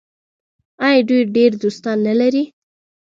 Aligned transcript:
آیا 0.85 1.01
دوی 1.09 1.21
ډیر 1.35 1.51
دوستان 1.63 1.97
نلري؟ 2.07 2.43